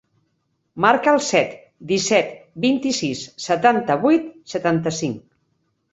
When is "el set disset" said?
1.17-2.33